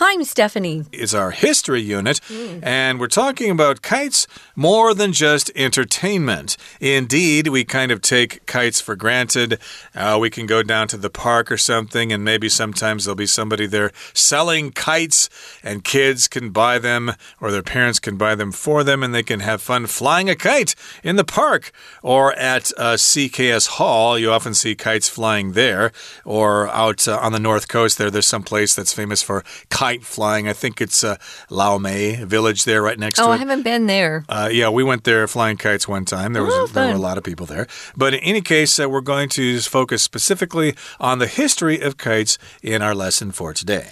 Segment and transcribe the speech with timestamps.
[0.00, 0.84] Hi, I'm Stephanie.
[0.92, 2.60] It's our history unit, mm.
[2.62, 6.56] and we're talking about kites more than just entertainment.
[6.80, 9.58] Indeed, we kind of take kites for granted.
[9.96, 13.26] Uh, we can go down to the park or something, and maybe sometimes there'll be
[13.26, 15.28] somebody there selling kites,
[15.64, 19.24] and kids can buy them, or their parents can buy them for them, and they
[19.24, 21.72] can have fun flying a kite in the park
[22.04, 24.16] or at uh, CKS Hall.
[24.16, 25.90] You often see kites flying there,
[26.24, 28.12] or out uh, on the north coast there.
[28.12, 30.48] There's some place that's famous for kites kite flying.
[30.48, 31.16] I think it's uh,
[31.48, 33.34] Lau Mei village there right next oh, to it.
[33.34, 34.24] I haven't been there.
[34.28, 36.34] Uh, yeah, we went there flying kites one time.
[36.34, 37.66] There was oh, there were a lot of people there.
[37.96, 42.36] But in any case, uh, we're going to focus specifically on the history of kites
[42.62, 43.88] in our lesson for today.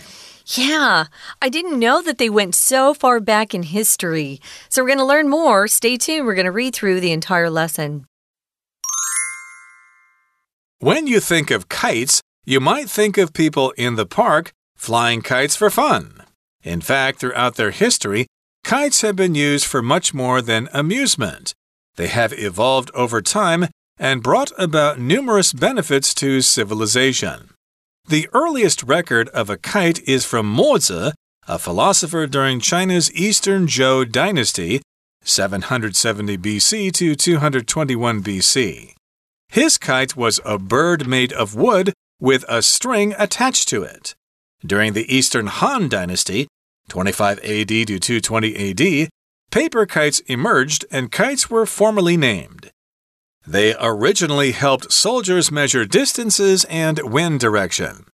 [0.48, 1.06] Yeah,
[1.42, 4.40] I didn't know that they went so far back in history.
[4.68, 5.66] So we're going to learn more.
[5.66, 6.26] Stay tuned.
[6.26, 8.06] We're going to read through the entire lesson.
[10.78, 15.56] When you think of kites, you might think of people in the park flying kites
[15.56, 16.23] for fun.
[16.62, 18.26] In fact, throughout their history,
[18.64, 21.54] kites have been used for much more than amusement.
[21.96, 23.66] They have evolved over time
[23.98, 27.51] and brought about numerous benefits to civilization.
[28.09, 31.12] The earliest record of a kite is from Mozi,
[31.48, 34.82] a philosopher during China's Eastern Zhou dynasty,
[35.24, 38.95] 770 BC to 221 BC.
[39.48, 44.14] His kite was a bird made of wood with a string attached to it.
[44.65, 46.49] During the Eastern Han Dynasty,
[46.88, 49.09] 25 AD to 220 AD,
[49.51, 52.71] paper kites emerged and kites were formally named.
[53.46, 58.07] They originally helped soldiers measure distances and wind direction.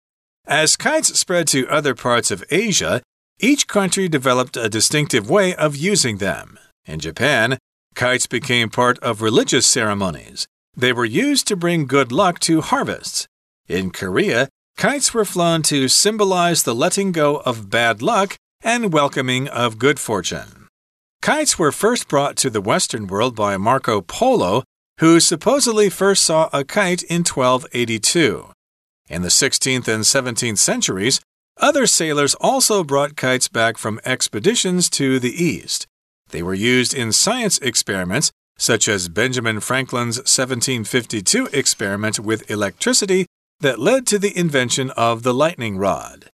[0.46, 3.02] As kites spread to other parts of Asia,
[3.40, 6.60] each country developed a distinctive way of using them.
[6.86, 7.58] In Japan,
[7.96, 10.48] kites became part of religious ceremonies.
[10.76, 13.28] They were used to bring good luck to harvests.
[13.68, 19.48] In Korea, Kites were flown to symbolize the letting go of bad luck and welcoming
[19.48, 20.68] of good fortune.
[21.22, 24.64] Kites were first brought to the Western world by Marco Polo,
[25.00, 28.50] who supposedly first saw a kite in 1282.
[29.08, 31.22] In the 16th and 17th centuries,
[31.58, 35.86] other sailors also brought kites back from expeditions to the east.
[36.30, 43.28] They were used in science experiments, such as Benjamin Franklin's 1752 experiment with electricity
[43.62, 46.30] that led to the invention of the lightning rod.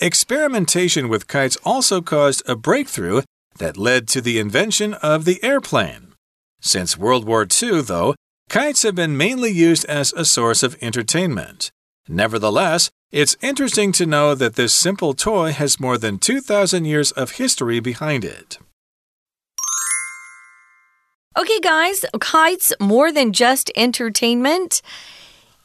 [0.00, 3.22] Experimentation with kites also caused a breakthrough
[3.58, 6.12] that led to the invention of the airplane.
[6.60, 8.14] Since World War II, though,
[8.50, 11.70] kites have been mainly used as a source of entertainment.
[12.08, 17.32] Nevertheless, it's interesting to know that this simple toy has more than 2,000 years of
[17.32, 18.58] history behind it.
[21.38, 24.82] Okay, guys, kites more than just entertainment.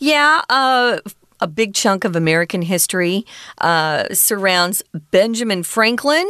[0.01, 0.97] Yeah, uh,
[1.41, 3.23] a big chunk of American history
[3.59, 4.81] uh, surrounds
[5.11, 6.27] Benjamin Franklin.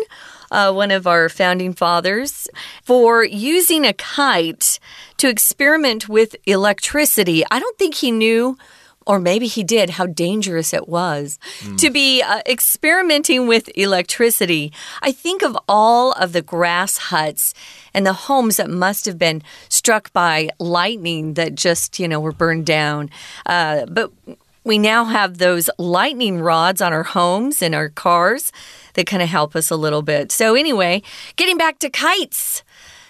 [0.51, 2.49] Uh, one of our founding fathers,
[2.83, 4.77] for using a kite
[5.15, 7.45] to experiment with electricity.
[7.49, 8.57] I don't think he knew
[9.11, 11.77] or maybe he did, how dangerous it was mm.
[11.77, 14.71] to be uh, experimenting with electricity.
[15.01, 17.53] I think of all of the grass huts
[17.93, 22.31] and the homes that must have been struck by lightning that just, you know, were
[22.31, 23.09] burned down.
[23.45, 24.13] Uh, but
[24.63, 28.53] we now have those lightning rods on our homes and our cars
[28.93, 30.31] that kind of help us a little bit.
[30.31, 31.01] So, anyway,
[31.35, 32.63] getting back to kites.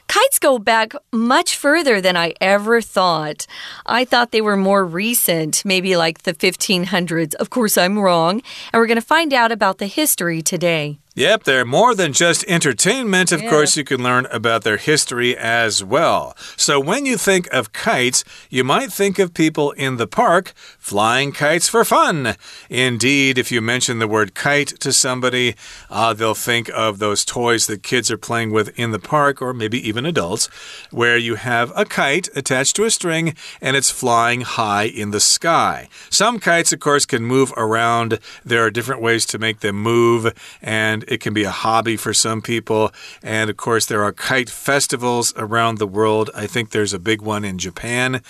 [0.07, 3.47] Kites go back much further than I ever thought.
[3.85, 7.35] I thought they were more recent, maybe like the 1500s.
[7.35, 8.41] Of course, I'm wrong.
[8.71, 10.99] And we're going to find out about the history today.
[11.13, 13.33] Yep, they're more than just entertainment.
[13.33, 13.49] Of yeah.
[13.49, 16.37] course, you can learn about their history as well.
[16.55, 21.33] So, when you think of kites, you might think of people in the park flying
[21.33, 22.37] kites for fun.
[22.69, 25.55] Indeed, if you mention the word kite to somebody,
[25.89, 29.53] uh, they'll think of those toys that kids are playing with in the park, or
[29.53, 30.47] maybe even adults,
[30.91, 35.19] where you have a kite attached to a string and it's flying high in the
[35.19, 35.89] sky.
[36.09, 38.19] Some kites, of course, can move around.
[38.45, 41.97] There are different ways to make them move, and and it can be a hobby
[41.97, 42.91] for some people.
[43.21, 46.29] And of course, there are kite festivals around the world.
[46.35, 48.21] I think there's a big one in Japan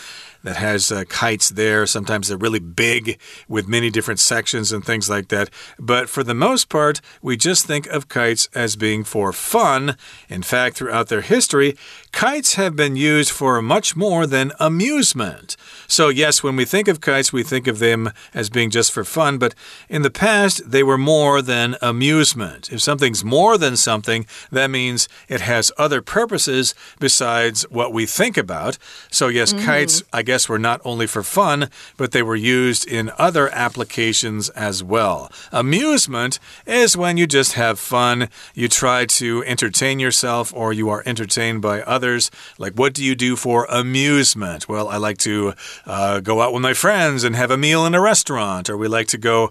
[0.44, 1.86] that has uh, kites there.
[1.86, 5.50] Sometimes they're really big with many different sections and things like that.
[5.80, 9.96] But for the most part, we just think of kites as being for fun.
[10.30, 11.76] In fact, throughout their history,
[12.12, 15.56] kites have been used for much more than amusement.
[15.88, 19.04] So, yes, when we think of kites, we think of them as being just for
[19.04, 19.54] fun, but
[19.90, 22.72] in the past, they were more than amusement.
[22.72, 28.38] If something's more than something, that means it has other purposes besides what we think
[28.38, 28.78] about.
[29.10, 29.66] So, yes, mm -hmm.
[29.66, 33.50] kites, I guess guess, were not only for fun, but they were used in other
[33.50, 35.30] applications as well.
[35.52, 41.04] Amusement is when you just have fun, you try to entertain yourself, or you are
[41.06, 42.32] entertained by others.
[42.58, 44.70] Like, what do you do for amusement?
[44.70, 45.54] Well, I like to
[45.86, 48.88] uh, go out with my friends and have a meal in a restaurant, or we
[48.88, 49.50] like to go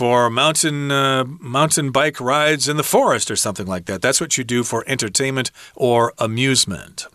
[0.00, 4.00] for mountain uh, mountain bike rides in the forest or something like that.
[4.00, 7.06] That's what you do for entertainment or amusement.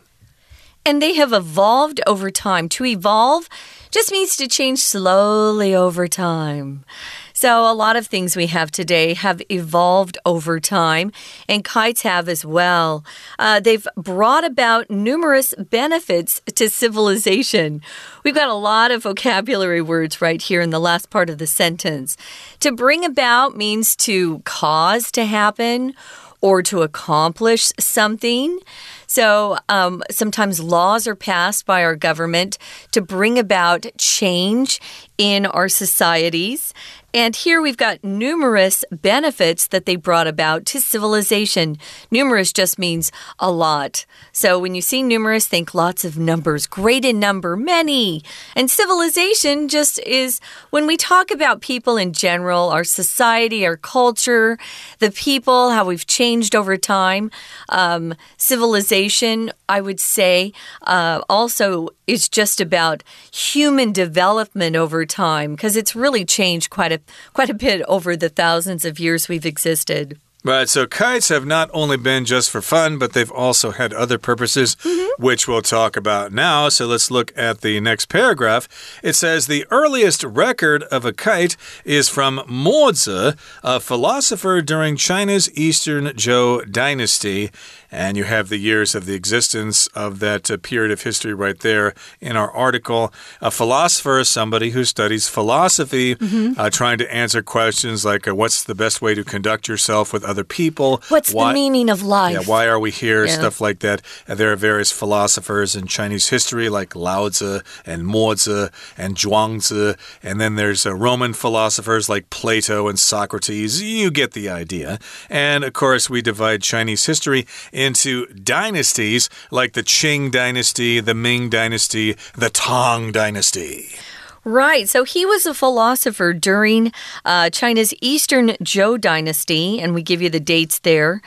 [0.86, 2.70] And they have evolved over time.
[2.70, 3.50] To evolve
[3.90, 6.86] just means to change slowly over time.
[7.34, 11.12] So, a lot of things we have today have evolved over time,
[11.50, 13.04] and kites have as well.
[13.38, 17.82] Uh, they've brought about numerous benefits to civilization.
[18.24, 21.48] We've got a lot of vocabulary words right here in the last part of the
[21.48, 22.16] sentence.
[22.62, 25.94] To bring about means to cause to happen
[26.40, 28.60] or to accomplish something.
[29.08, 32.58] So um, sometimes laws are passed by our government
[32.92, 34.80] to bring about change
[35.18, 36.74] in our societies.
[37.16, 41.78] And here we've got numerous benefits that they brought about to civilization.
[42.12, 43.10] Numerous just means
[43.40, 44.06] a lot.
[44.34, 48.22] So when you see numerous, think lots of numbers, great in number, many.
[48.54, 50.42] And civilization just is
[50.72, 54.58] when we talk about people in general, our society, our culture,
[55.00, 57.32] the people, how we've changed over time.
[57.70, 60.52] Um, civilization, I would say,
[60.82, 67.05] uh, also is just about human development over time because it's really changed quite a
[67.34, 70.20] quite a bit over the thousands of years we've existed.
[70.46, 74.20] Right, so kites have not only been just for fun, but they've also had other
[74.20, 75.10] purposes, mm -hmm.
[75.18, 76.70] which we'll talk about now.
[76.70, 78.68] So let's look at the next paragraph.
[79.02, 85.50] It says the earliest record of a kite is from Mozi, a philosopher during China's
[85.56, 87.50] Eastern Zhou dynasty.
[87.96, 91.58] And you have the years of the existence of that uh, period of history right
[91.58, 93.14] there in our article.
[93.42, 96.60] A philosopher is somebody who studies philosophy, mm -hmm.
[96.60, 100.24] uh, trying to answer questions like uh, what's the best way to conduct yourself with
[100.26, 100.92] other people?
[101.08, 102.36] What's why, the meaning of life?
[102.36, 103.26] Yeah, why are we here?
[103.26, 103.40] Yeah.
[103.40, 104.02] Stuff like that.
[104.28, 109.96] And there are various philosophers in Chinese history like Lao Tzu and Mozi and Zhuangzi.
[110.24, 113.82] And then there's uh, Roman philosophers like Plato and Socrates.
[113.82, 115.00] You get the idea.
[115.30, 117.46] And of course, we divide Chinese history
[117.86, 123.96] into dynasties like the Qing dynasty, the Ming dynasty, the Tang dynasty.
[124.44, 124.88] Right.
[124.88, 126.92] So he was a philosopher during
[127.26, 131.22] uh, China's Eastern Zhou dynasty, and we give you the dates there.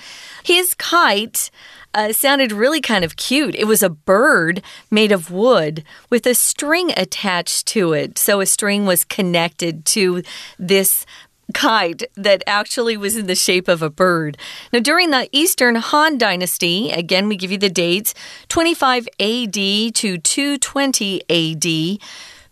[0.44, 1.50] His kite.
[1.94, 3.54] Uh, sounded really kind of cute.
[3.54, 4.60] It was a bird
[4.90, 8.18] made of wood with a string attached to it.
[8.18, 10.22] So a string was connected to
[10.58, 11.06] this
[11.54, 14.36] kite that actually was in the shape of a bird.
[14.72, 18.14] Now, during the Eastern Han Dynasty, again, we give you the dates
[18.48, 21.98] 25 AD to 220 AD.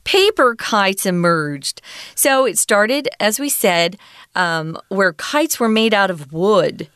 [0.04, 1.82] Paper kites emerged.
[2.14, 3.98] So it started, as we said,
[4.36, 6.88] um, where kites were made out of wood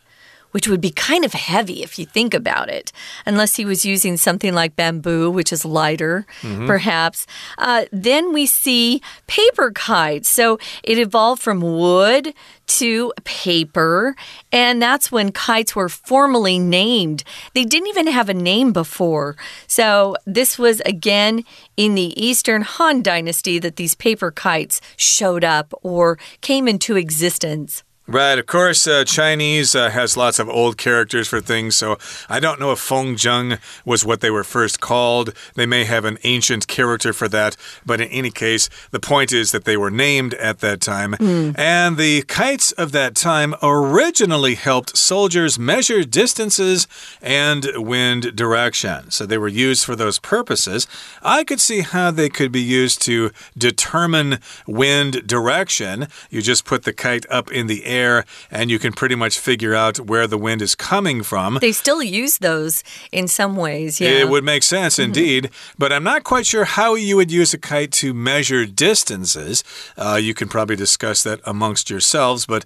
[0.50, 2.92] which would be kind of heavy if you think about it,
[3.26, 6.66] unless he was using something like bamboo, which is lighter, mm -hmm.
[6.66, 7.26] perhaps.
[7.58, 10.28] Uh, then we see paper kites.
[10.28, 12.34] So it evolved from wood
[12.78, 14.14] to paper,
[14.52, 17.24] and that's when kites were formally named.
[17.52, 19.36] They didn't even have a name before.
[19.66, 21.44] So this was again
[21.76, 27.82] in the Eastern Han Dynasty that these paper kites showed up or came into existence.
[28.10, 31.96] Right, of course, uh, Chinese uh, has lots of old characters for things, so
[32.28, 35.32] I don't know if Fengzheng was what they were first called.
[35.54, 39.52] They may have an ancient character for that, but in any case, the point is
[39.52, 41.12] that they were named at that time.
[41.12, 41.56] Mm.
[41.56, 46.88] And the kites of that time originally helped soldiers measure distances
[47.22, 49.12] and wind direction.
[49.12, 50.88] So they were used for those purposes.
[51.22, 56.08] I could see how they could be used to determine wind direction.
[56.28, 59.34] You just put the kite up in the air air, and you can pretty much
[59.38, 61.58] figure out where the wind is coming from.
[61.60, 62.74] They still use those
[63.12, 64.20] in some ways, yeah.
[64.22, 65.78] It would make sense indeed, mm -hmm.
[65.78, 69.64] but I'm not quite sure how you would use a kite to measure distances.
[70.04, 72.62] Uh, you can probably discuss that amongst yourselves, but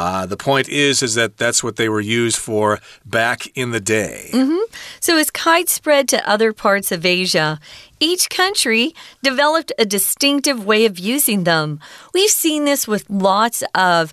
[0.00, 3.80] uh, the point is, is that that's what they were used for back in the
[3.80, 4.28] day.
[4.32, 4.64] Mm -hmm.
[5.00, 7.58] So as kites spread to other parts of Asia,
[8.00, 11.80] each country developed a distinctive way of using them.
[12.12, 14.12] We've seen this with lots of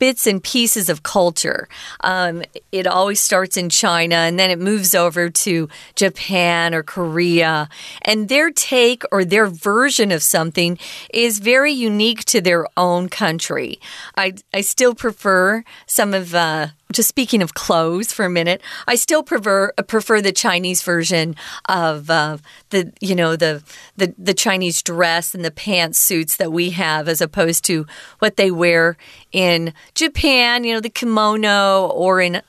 [0.00, 1.68] bits and pieces of culture.
[2.00, 2.42] Um,
[2.72, 7.68] it always starts in China and then it moves over to Japan or Korea.
[8.02, 10.76] And their take or their version of something
[11.14, 13.78] is very unique to their own country.
[14.16, 18.96] I, I still prefer some of uh, just speaking of clothes for a minute, I
[18.96, 21.36] still prefer prefer the Chinese version
[21.68, 22.38] of uh,
[22.70, 23.62] the you know the
[23.96, 27.86] the the Chinese dress and the pantsuits that we have, as opposed to
[28.18, 28.96] what they wear
[29.32, 30.64] in Japan.
[30.64, 32.42] You know, the kimono or in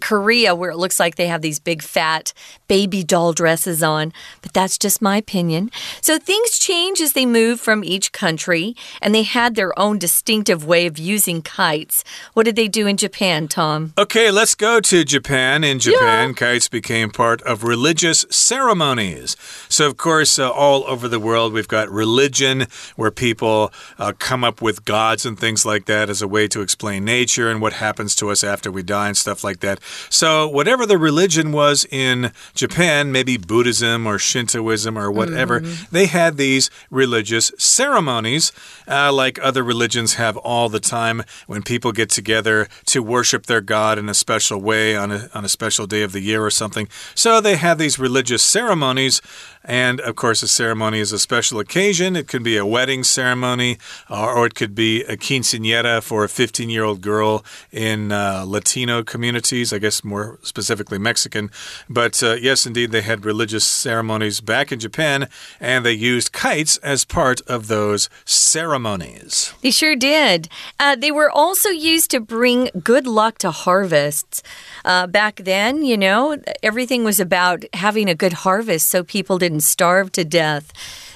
[0.00, 2.32] Korea, where it looks like they have these big fat
[2.68, 5.70] baby doll dresses on, but that's just my opinion.
[6.00, 10.66] So things change as they move from each country, and they had their own distinctive
[10.66, 12.02] way of using kites.
[12.32, 13.92] What did they do in Japan, Tom?
[13.98, 15.64] Okay, let's go to Japan.
[15.64, 16.34] In Japan, yeah.
[16.34, 19.36] kites became part of religious ceremonies.
[19.68, 24.44] So, of course, uh, all over the world, we've got religion where people uh, come
[24.44, 27.74] up with gods and things like that as a way to explain nature and what
[27.74, 29.78] happens to us after we die and stuff like that.
[30.08, 35.90] So, whatever the religion was in Japan, maybe Buddhism or Shintoism or whatever, mm -hmm.
[35.90, 38.52] they had these religious ceremonies
[38.88, 43.60] uh, like other religions have all the time when people get together to worship their
[43.60, 46.50] God in a special way on a, on a special day of the year or
[46.50, 46.88] something.
[47.14, 49.22] So, they have these religious ceremonies
[49.64, 52.16] and of course, a ceremony is a special occasion.
[52.16, 53.78] It could be a wedding ceremony,
[54.10, 58.44] uh, or it could be a quinceanera for a 15 year old girl in uh,
[58.46, 61.50] Latino communities, I guess more specifically Mexican.
[61.88, 65.28] But uh, yes, indeed, they had religious ceremonies back in Japan,
[65.60, 69.54] and they used kites as part of those ceremonies.
[69.62, 70.48] They sure did.
[70.80, 74.42] Uh, they were also used to bring good luck to harvests.
[74.84, 79.51] Uh, back then, you know, everything was about having a good harvest so people didn't
[79.60, 80.72] starve to death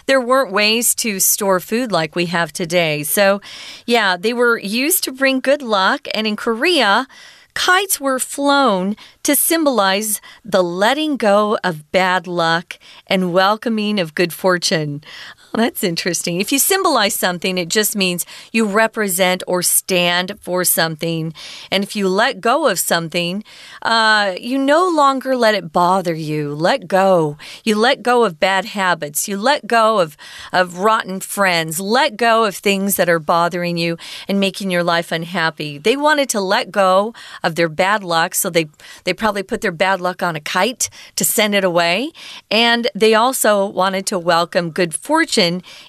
[0.06, 3.02] there weren't ways to store food like we have today.
[3.02, 3.40] So,
[3.86, 6.06] yeah, they were used to bring good luck.
[6.14, 7.08] And in Korea,
[7.54, 14.32] kites were flown to symbolize the letting go of bad luck and welcoming of good
[14.32, 15.02] fortune.
[15.56, 16.38] That's interesting.
[16.38, 21.32] If you symbolize something, it just means you represent or stand for something.
[21.70, 23.42] And if you let go of something,
[23.80, 26.54] uh, you no longer let it bother you.
[26.54, 27.38] Let go.
[27.64, 29.28] You let go of bad habits.
[29.28, 30.18] You let go of,
[30.52, 31.80] of rotten friends.
[31.80, 33.96] Let go of things that are bothering you
[34.28, 35.78] and making your life unhappy.
[35.78, 38.66] They wanted to let go of their bad luck, so they,
[39.04, 42.10] they probably put their bad luck on a kite to send it away.
[42.50, 45.45] And they also wanted to welcome good fortune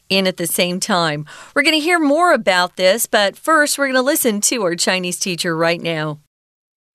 [0.08, 1.24] in at the same time.
[1.54, 4.74] We're going to hear more about this, but first, we're going to listen to our
[4.76, 6.18] Chinese teacher right now.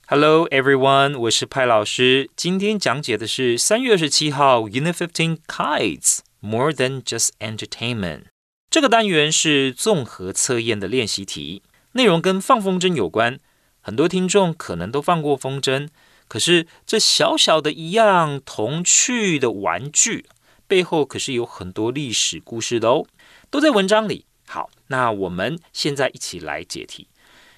[0.08, 2.30] Hello everyone，我是派老师。
[2.36, 8.28] 今天讲解的是三月二十七号 Unit Fifteen Kites More Than Just Entertainment。
[8.70, 11.62] 这个单元是综合测验的练习题，
[11.94, 13.40] 内容跟放风筝有关。
[13.82, 15.90] 很多听众可能都放过风筝，
[16.30, 20.26] 可是这小小的一样童趣的玩具。
[20.72, 23.06] 背后可是有很多历史故事的哦，
[23.50, 24.26] 都在文章里。
[24.46, 27.08] 好，那我们现在一起来解题。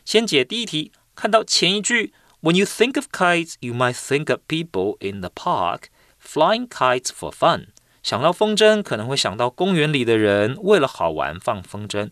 [0.06, 5.84] 先解第一题，看到前一句，When you think of kites, you might think of people in the park
[6.24, 7.68] flying kites for fun。
[8.02, 12.10] 想到风筝，可能会想到公园里的人为了好玩放风筝。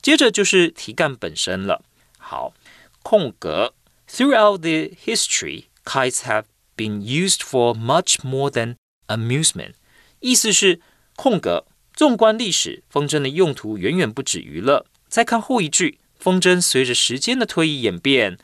[0.00, 1.84] 接着就是题干本身了。
[2.18, 2.54] 好，
[3.02, 3.74] 空格，
[4.08, 6.44] Throughout the history, kites have
[6.76, 8.76] been used for much more than
[9.08, 9.74] amusement。
[10.21, 10.79] 意思是
[11.15, 11.65] 空格。
[11.93, 14.85] 纵观历史，风筝的用途远远不止娱乐。
[15.09, 18.39] 再看后一句，风筝随着时间的推移演变，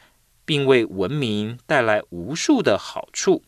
[0.45, 3.43] 并为文明带来无数的好处。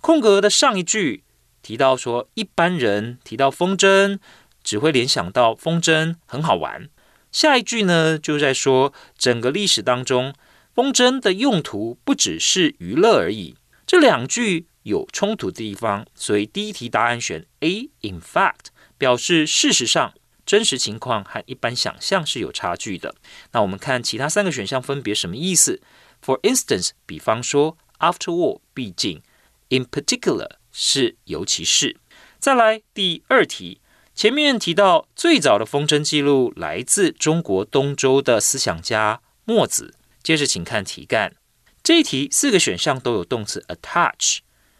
[0.00, 1.24] 空格的上一句
[1.62, 4.18] 提到说，一般人提到风筝，
[4.62, 6.88] 只会联想到风筝很好玩。
[7.32, 10.34] 下一句呢，就在说整个历史当中，
[10.74, 13.56] 风筝的用途不只是娱乐而已。
[13.86, 14.67] 这两句。
[14.88, 17.90] 有冲突的地方，所以第一题答案选 A。
[18.00, 18.66] In fact，
[18.98, 20.12] 表示事实上
[20.44, 23.14] 真实情况和一般想象是有差距的。
[23.52, 25.80] 那我们看其他三个选项分别什么意思
[26.24, 29.22] ？For instance，比方说，After all，毕竟
[29.68, 31.96] ；In particular，是尤其是。
[32.38, 33.80] 再来第二题，
[34.14, 39.94] 前面提到最早的风筝记录来自中国东周的思想家墨子。
[40.22, 41.34] 接着请看题干，
[41.82, 44.38] 这一题四个选项都有动词 attach。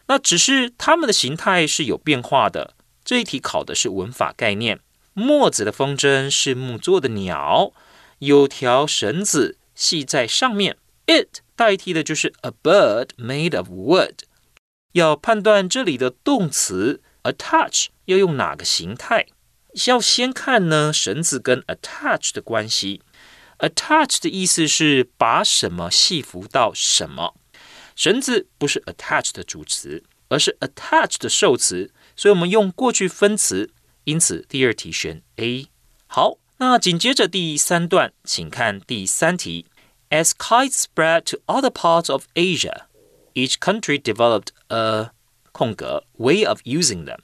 [0.09, 2.73] 那只是它们的形态是有变化的。
[3.05, 4.79] 这一题考的是文法概念。
[5.13, 7.71] 墨子的风筝是木做的鸟，
[8.17, 10.77] 有条绳子系在上面。
[11.05, 14.19] It 代替的就是 a bird made of wood。
[14.93, 19.27] 要判断这里的动词 attach 要用哪个形态，
[19.85, 23.01] 要先看呢绳子跟 attach 的关系。
[23.59, 27.35] attach 的意思是把什么系服到什么。
[27.99, 33.71] 绳子不是 attached 的主词，而是 attached 的受词，所以我们用过去分词。
[34.05, 35.67] 因此，第二题选 A。
[36.07, 39.65] 好，那紧接着第三段，请看第三题。
[40.09, 42.83] As kites spread to other parts of Asia,
[43.33, 45.11] each country developed a
[45.51, 47.19] 空格 way of using them。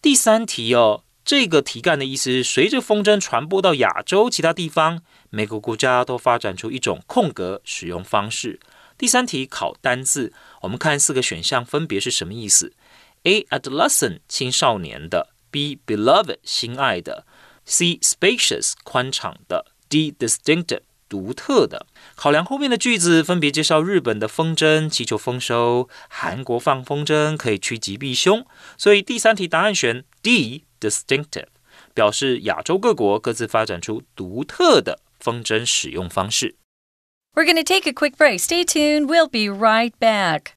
[0.00, 8.60] 第三题哦，这个题干的意思是，随着风筝传播到亚洲其他地方，每个国家都发展出一种空格使用方式。
[8.96, 10.32] 第三题考单字，
[10.62, 12.72] 我们看四个选项分别是什么意思
[13.24, 17.26] ？A adolescent 青少年的，B beloved 心爱的
[17.64, 21.86] ，C spacious 宽敞的，D distinctive 独特的。
[22.14, 28.46] 考量后面的句子分别介绍日本的风筝祈求丰收，韩国放风筝可以趋吉避凶，
[28.78, 31.48] 所以第三题答案选 D distinctive，
[31.92, 36.54] 表示亚洲各国各自发展出独特的风筝使用方式。
[37.34, 38.40] We're going to take a quick break.
[38.40, 39.08] Stay tuned.
[39.08, 40.56] We'll be right back.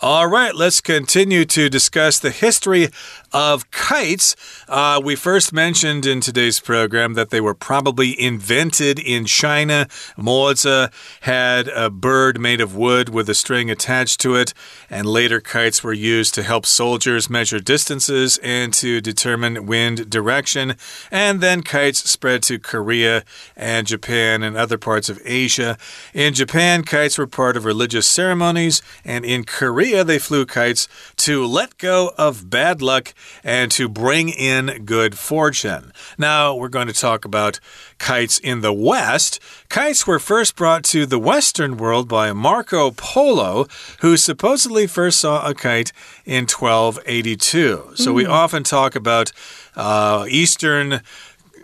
[0.00, 2.88] All right, let's continue to discuss the history
[3.32, 4.36] of kites.
[4.68, 9.86] Uh, we first mentioned in today's program that they were probably invented in China.
[10.16, 10.90] Mozi
[11.22, 14.54] had a bird made of wood with a string attached to it,
[14.88, 20.74] and later kites were used to help soldiers measure distances and to determine wind direction.
[21.10, 23.24] And then kites spread to Korea
[23.56, 25.76] and Japan and other parts of Asia.
[26.14, 31.44] In Japan, kites were part of religious ceremonies, and in Korea, they flew kites to
[31.46, 35.92] let go of bad luck and to bring in good fortune.
[36.16, 37.60] Now, we're going to talk about
[37.98, 39.40] kites in the West.
[39.68, 43.66] Kites were first brought to the Western world by Marco Polo,
[44.00, 45.92] who supposedly first saw a kite
[46.24, 47.92] in 1282.
[47.94, 48.14] So, mm.
[48.14, 49.32] we often talk about
[49.76, 51.00] uh, Eastern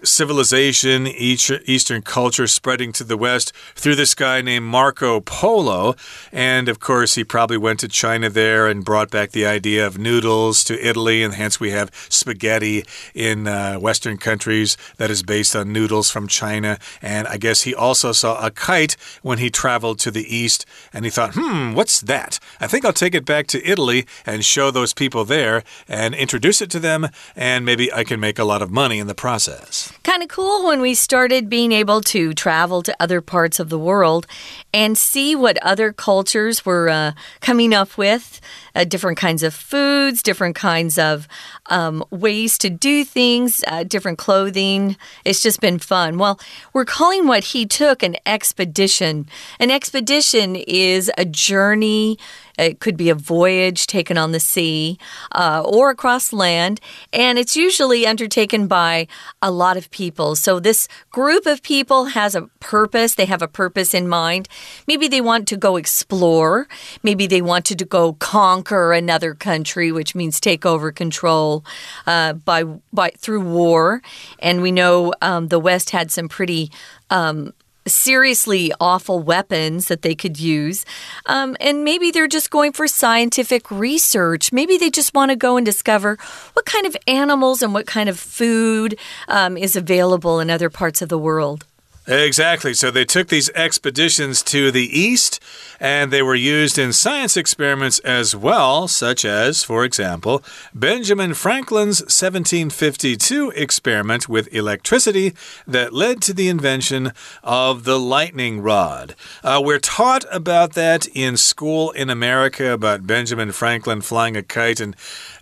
[0.04, 5.96] civilization, each Eastern culture spreading to the West through this guy named Marco Polo.
[6.32, 9.98] And of course, he probably went to China there and brought back the idea of
[9.98, 11.22] noodles to Italy.
[11.22, 12.84] And hence, we have spaghetti
[13.14, 16.78] in uh, Western countries that is based on noodles from China.
[17.00, 20.66] And I guess he also saw a kite when he traveled to the East.
[20.92, 22.38] And he thought, hmm, what's that?
[22.60, 26.60] I think I'll take it back to Italy and show those people there and introduce
[26.60, 27.08] it to them.
[27.34, 29.93] And maybe I can make a lot of money in the process.
[30.02, 33.78] Kind of cool when we started being able to travel to other parts of the
[33.78, 34.26] world
[34.72, 38.40] and see what other cultures were uh, coming up with
[38.74, 41.26] uh, different kinds of foods, different kinds of
[41.66, 44.96] um, ways to do things, uh, different clothing.
[45.24, 46.18] It's just been fun.
[46.18, 46.38] Well,
[46.72, 49.26] we're calling what he took an expedition.
[49.58, 52.18] An expedition is a journey.
[52.58, 54.98] It could be a voyage taken on the sea
[55.32, 56.80] uh, or across land,
[57.12, 59.06] and it's usually undertaken by
[59.42, 60.36] a lot of people.
[60.36, 64.48] So, this group of people has a purpose, they have a purpose in mind.
[64.86, 66.68] Maybe they want to go explore,
[67.02, 71.64] maybe they wanted to go conquer another country, which means take over control
[72.06, 74.02] uh, by, by through war.
[74.38, 76.70] And we know um, the West had some pretty
[77.10, 77.52] um,
[77.86, 80.84] seriously awful weapons that they could use.
[81.26, 84.52] Um, and maybe they're just going for scientific research.
[84.52, 86.16] Maybe they just want to go and discover
[86.54, 91.02] what kind of animals and what kind of food um, is available in other parts
[91.02, 91.66] of the world.
[92.06, 92.74] Exactly.
[92.74, 95.40] So they took these expeditions to the east
[95.80, 100.42] and they were used in science experiments as well, such as, for example,
[100.74, 105.34] Benjamin Franklin's 1752 experiment with electricity
[105.66, 107.12] that led to the invention
[107.42, 109.14] of the lightning rod.
[109.42, 114.80] Uh, we're taught about that in school in America about Benjamin Franklin flying a kite
[114.80, 114.94] and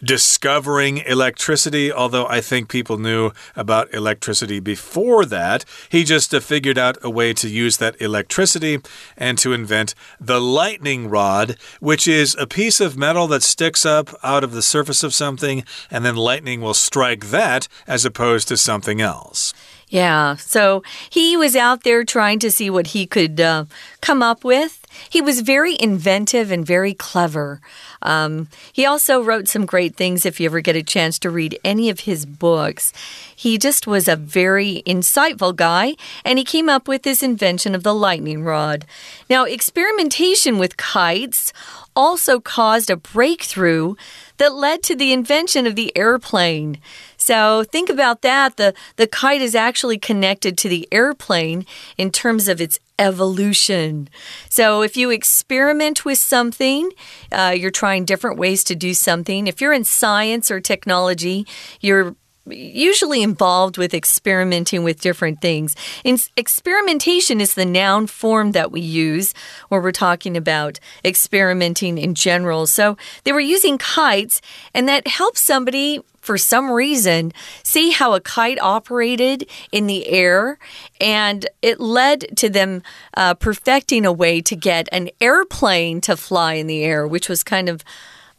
[0.02, 5.64] discovering electricity, although I think people knew about electricity before that.
[5.88, 8.78] He just figured out a way to use that electricity
[9.16, 14.10] and to invent the lightning rod, which is a piece of metal that sticks up
[14.22, 18.58] out of the surface of something, and then lightning will strike that as opposed to
[18.58, 19.54] something else.
[19.88, 23.64] Yeah, so he was out there trying to see what he could uh,
[24.02, 24.81] come up with.
[25.08, 27.60] He was very inventive and very clever.
[28.02, 31.58] Um, he also wrote some great things if you ever get a chance to read
[31.64, 32.92] any of his books.
[33.34, 37.82] He just was a very insightful guy, and he came up with this invention of
[37.82, 38.86] the lightning rod.
[39.28, 41.52] Now, experimentation with kites
[41.94, 43.94] also caused a breakthrough
[44.38, 46.78] that led to the invention of the airplane.
[47.16, 48.56] So think about that.
[48.56, 54.08] The, the kite is actually connected to the airplane in terms of its evolution.
[54.48, 56.90] So if you experiment with something,
[57.30, 59.46] uh, you're trying different ways to do something.
[59.46, 61.46] If you're in science or technology,
[61.80, 65.76] you're usually involved with experimenting with different things.
[66.04, 69.32] And experimentation is the noun form that we use
[69.68, 72.66] where we're talking about experimenting in general.
[72.66, 74.40] So they were using kites,
[74.74, 77.32] and that helps somebody for some reason,
[77.64, 80.56] see how a kite operated in the air,
[81.00, 82.80] and it led to them
[83.16, 87.42] uh, perfecting a way to get an airplane to fly in the air, which was
[87.42, 87.82] kind of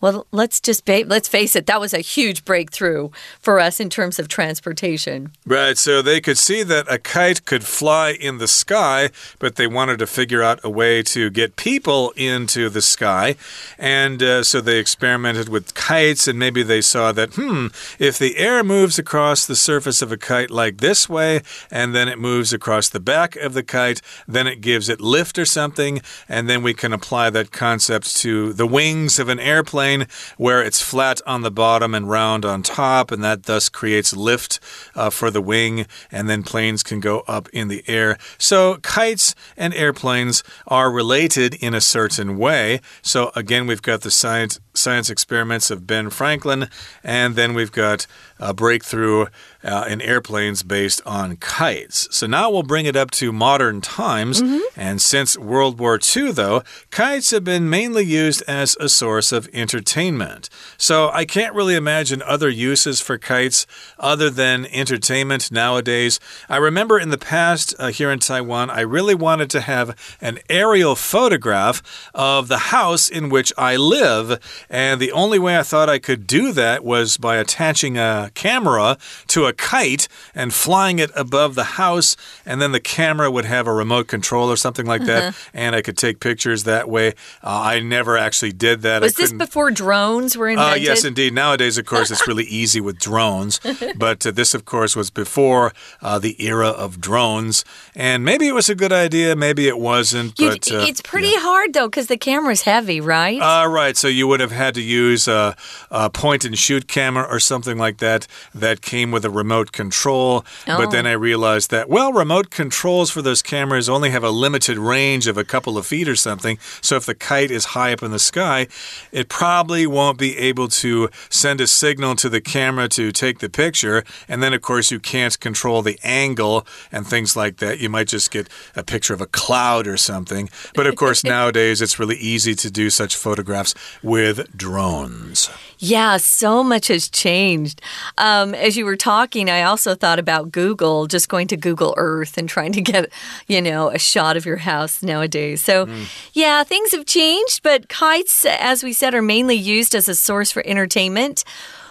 [0.03, 4.19] well, let's just let's face it, that was a huge breakthrough for us in terms
[4.19, 5.31] of transportation.
[5.45, 9.65] Right, so they could see that a kite could fly in the sky, but they
[9.65, 13.37] wanted to figure out a way to get people into the sky.
[13.79, 18.35] And uh, so they experimented with kites, and maybe they saw that, hmm, if the
[18.35, 22.51] air moves across the surface of a kite like this way, and then it moves
[22.51, 26.61] across the back of the kite, then it gives it lift or something, and then
[26.61, 29.92] we can apply that concept to the wings of an airplane
[30.38, 34.60] where it's flat on the bottom and round on top, and that thus creates lift
[34.95, 38.17] uh, for the wing, and then planes can go up in the air.
[38.38, 42.82] So, kites and airplanes are related in a certain way.
[43.01, 46.69] So, again, we've got the science, science experiments of Ben Franklin,
[47.03, 48.08] and then we've got
[48.39, 49.27] a breakthrough
[49.63, 52.08] uh, in airplanes based on kites.
[52.12, 54.41] So now we'll bring it up to modern times.
[54.41, 54.60] Mm -hmm.
[54.76, 59.47] And since World War II, though, kites have been mainly used as a source of
[59.54, 60.49] entertainment.
[60.78, 63.65] So I can't really imagine other uses for kites
[63.99, 66.19] other than entertainment nowadays.
[66.49, 70.39] I remember in the past uh, here in Taiwan, I really wanted to have an
[70.49, 71.82] aerial photograph
[72.13, 74.39] of the house in which I live.
[74.69, 78.97] And the only way I thought I could do that was by attaching a camera
[79.28, 83.67] to a kite and flying it above the house, and then the camera would have
[83.67, 85.49] a remote control or something like uh that, uh-huh.
[85.53, 87.09] and I could take pictures that way.
[87.43, 89.01] Uh, I never actually did that.
[89.01, 90.81] Was this before drones were invented?
[90.81, 91.33] Uh, yes, indeed.
[91.33, 93.59] Nowadays, of course, it's really easy with drones,
[93.97, 98.53] but uh, this, of course, was before uh, the era of drones, and maybe it
[98.53, 100.39] was a good idea, maybe it wasn't.
[100.39, 101.39] You, but uh, it's pretty yeah.
[101.39, 103.39] hard though because the camera's heavy, right?
[103.39, 103.95] Uh, right.
[103.95, 105.55] So you would have had to use a,
[105.91, 110.45] a point and shoot camera or something like that that came with a remote control.
[110.67, 110.77] Oh.
[110.77, 111.12] But then oh.
[111.12, 115.38] I realized that, well, remote controls for those cameras only have a limited range of
[115.38, 116.58] a couple of feet or something.
[116.82, 118.67] So if the kite is high up in the sky,
[119.12, 123.49] it probably won't be able to send a signal to the camera to take the
[123.49, 124.03] picture.
[124.27, 127.79] And then, of course, you can't control the angle and things like that.
[127.79, 130.49] You might just get a picture of a cloud or something.
[130.75, 135.49] But of course, nowadays it's really easy to do such photographs with drones.
[135.79, 137.82] Yeah, so much has changed.
[138.17, 142.37] Um, as you were talking, I also thought about Google, just going to Google Earth
[142.37, 143.11] and trying to get,
[143.47, 145.61] you know, a shot of your house nowadays.
[145.63, 146.05] So, mm.
[146.33, 150.51] yeah, things have changed, but kites, as we said, are mainly used as a source
[150.51, 151.43] for entertainment.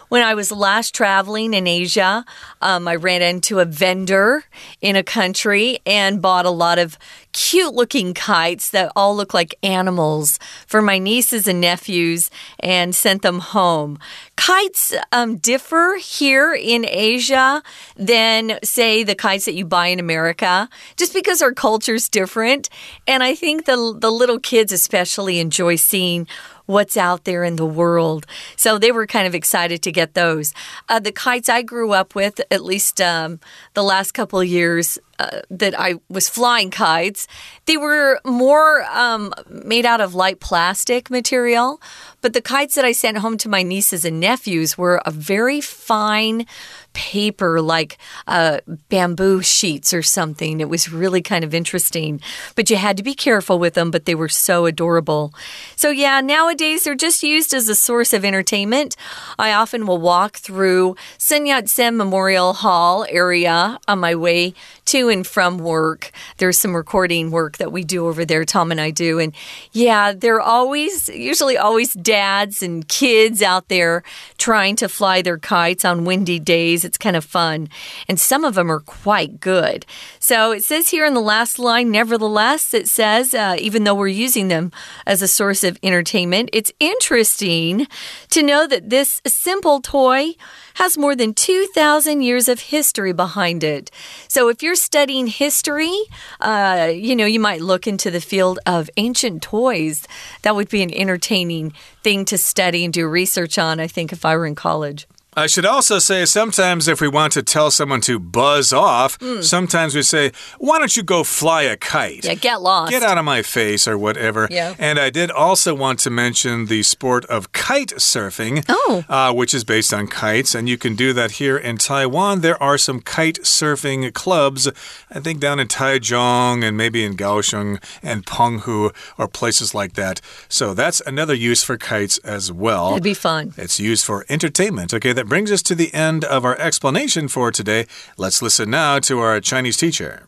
[0.09, 2.25] When I was last traveling in Asia,
[2.61, 4.45] um, I ran into a vendor
[4.83, 6.99] in a country and bought a lot of
[7.33, 13.23] cute looking kites that all look like animals for my nieces and nephews and sent
[13.23, 13.99] them home.
[14.37, 17.63] Kites um, differ here in Asia
[17.97, 22.69] than, say, the kites that you buy in America, just because our culture's different.
[23.07, 26.27] And I think the, the little kids especially enjoy seeing
[26.67, 28.27] what's out there in the world.
[28.57, 30.55] So they were kind of excited to get those.
[30.89, 33.41] Uh, the kites I grew up with, at least um,
[33.75, 37.27] the last couple years, uh, that I was flying kites,
[37.67, 41.81] they were more um, made out of light plastic material.
[42.21, 45.61] But the kites that I sent home to my nieces and nephews were a very
[45.61, 46.47] fine
[46.93, 50.61] paper, like uh, bamboo sheets or something.
[50.61, 52.21] It was really kind of interesting.
[52.55, 55.33] But you had to be careful with them, but they were so adorable.
[55.77, 58.97] So, yeah, nowadays they're just used as a source of entertainment.
[59.39, 64.55] I often will walk through Sun Yat sen Memorial Hall area on my way
[64.87, 66.11] to and from work.
[66.39, 69.19] There's some recording work that we do over there, Tom and I do.
[69.19, 69.33] And
[69.73, 74.03] yeah, they're always, usually always dads and kids out there
[74.39, 76.82] trying to fly their kites on windy days.
[76.85, 77.69] It's kind of fun.
[78.09, 79.87] And some of them are quite good.
[80.19, 84.09] So it says here in the last line, nevertheless, it says, uh, even though we're
[84.09, 84.73] using them
[85.07, 87.87] as a source of entertainment, it's interesting
[88.31, 90.35] to know that this simple toy
[90.75, 93.91] has more than 2,000 years of history behind it.
[94.29, 95.95] So if you're studying history,
[96.41, 100.07] uh, you know, you might look into the field of ancient toys.
[100.43, 104.25] That would be an entertaining thing to study and do research on, I think, if
[104.25, 105.07] I were in college.
[105.35, 109.43] I should also say sometimes if we want to tell someone to buzz off, Mm.
[109.43, 112.27] sometimes we say, Why don't you go fly a kite?
[112.27, 112.91] Yeah, get lost.
[112.91, 114.47] Get out of my face or whatever.
[114.51, 114.75] Yeah.
[114.79, 119.05] And I did also want to mention the sport of kite surfing, Oh.
[119.09, 120.55] uh, which is based on kites.
[120.55, 122.43] And you can do that here in Taiwan.
[122.43, 124.69] There are some kite surfing clubs,
[125.11, 130.21] I think down in Taichung and maybe in Kaohsiung and Penghu or places like that.
[130.51, 132.91] So that's another use for kites as well.
[132.93, 133.55] It'd be fun.
[133.57, 134.93] It's used for entertainment.
[134.93, 137.86] Okay, that brings us to the end of our explanation for today.
[138.18, 140.24] Let's listen now to our Chinese teacher.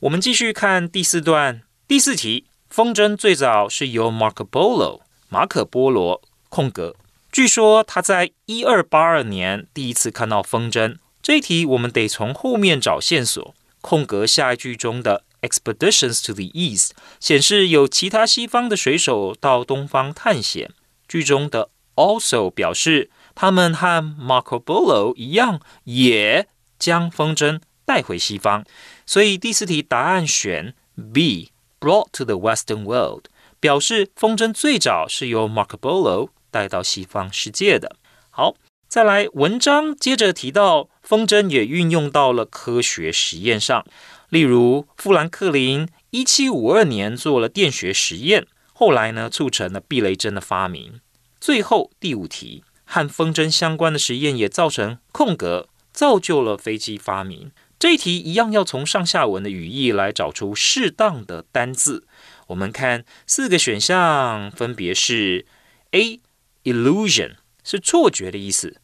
[0.00, 2.46] 我们继续看第四段第四题。
[2.68, 6.94] 风筝最早是由 Marco Polo 马可波罗空格，
[7.32, 10.96] 据说他在一二八二年第一次看到风筝。
[11.20, 13.54] 这一题我们得从后面找线索。
[13.80, 20.70] 空格下一句中的 expeditions to the east 显示有其他西方的水手到东方探险。
[21.08, 26.47] 句中的 also 表示 他们和 Marco Polo 一样，也
[26.79, 28.65] 将风筝带回西方。
[29.05, 30.73] 所以第四题答案选
[31.13, 33.25] B brought to the Western world，
[33.59, 37.97] 表示风筝最早是由 Marco Polo 带到西方世界的。
[38.29, 38.55] 好，
[38.87, 43.85] 再来文章接着提到风筝也运用到了科学实验上，
[44.29, 51.01] 例如富兰克林一七五二年做了电学实验，后来呢促成了避雷针的发明。
[51.39, 57.51] 最后第五题和风筝相关的实验也造成空格，造就了飞机发明。
[57.77, 62.07] 这一题一样要从上下文的语义来找出适当的单字。
[62.47, 65.45] 我们看四个选项，分别是
[65.91, 66.21] A
[66.63, 68.79] illusion 是错觉的意思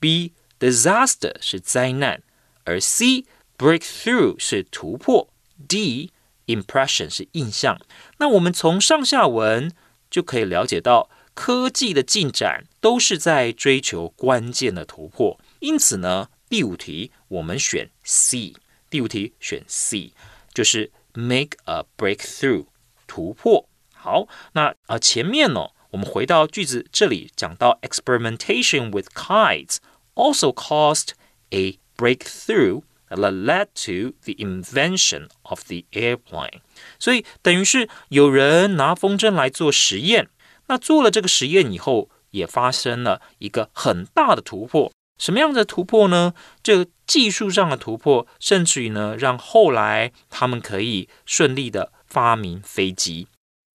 [0.00, 2.22] ，B disaster 是灾难，
[2.64, 3.24] 而 C
[3.56, 5.28] breakthrough 是突破
[5.68, 6.10] ，D
[6.46, 7.80] impression 是印象。
[8.18, 9.72] 那我们从上下文
[10.10, 15.38] 就可以了解到，科技的进展都是在追求关键的突破。
[15.60, 18.54] 因此呢，第五题我们选 C。
[18.90, 20.12] 第五题选 C，
[20.52, 22.66] 就是 make a breakthrough
[23.06, 23.66] 突破。
[23.94, 29.76] 好，那呃前面呢，我们回到句子这里讲到 experimentation with kites
[30.14, 31.10] also caused
[31.50, 36.60] a breakthrough that led to the invention of the airplane。
[36.98, 40.28] 所以等于是有人拿风筝来做实验，
[40.72, 44.90] 那做了这个实验以后，也发生了一个很大的突破。
[45.18, 46.32] 什么样的突破呢？
[46.62, 53.28] 这技术上的突破，甚至于呢，让后来他们可以顺利的发明飞机。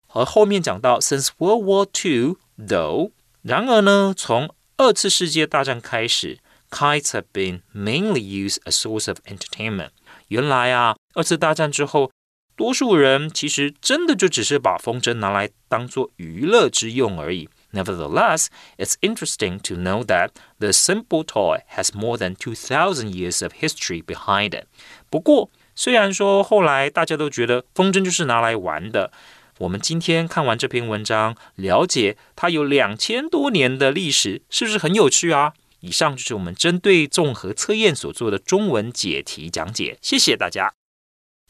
[0.07, 3.11] 而后面讲到，since World War II though，
[3.43, 6.39] 然而呢，从二次世界大战开始
[6.71, 9.91] ，kites have been mainly used as source of entertainment。
[10.29, 12.09] 原来啊，二次大战之后，
[12.57, 17.47] 多数人其实真的就只是把风筝拿来当做娱乐之用而已。
[17.71, 24.03] Nevertheless, it's interesting to know that the simple toy has more than 2,000 years of history
[24.03, 24.65] behind it.
[25.11, 29.11] 不过，虽然说后来大家都觉得风筝就是拿来玩的，
[29.59, 35.53] 我们今天看完这篇文章，了解它有两千多年的历史，是不是很有趣啊？
[35.81, 40.76] 以上就是我们针对综合测验所做的中文解题讲解，谢谢大家。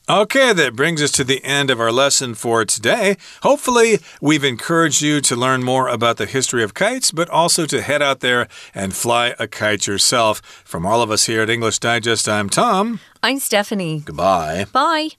[0.09, 3.17] Okay, that brings us to the end of our lesson for today.
[3.43, 7.81] Hopefully, we've encouraged you to learn more about the history of kites, but also to
[7.81, 10.39] head out there and fly a kite yourself.
[10.63, 13.01] From all of us here at English Digest, I'm Tom.
[13.21, 14.01] I'm Stephanie.
[14.05, 14.65] Goodbye.
[14.71, 15.09] Bye.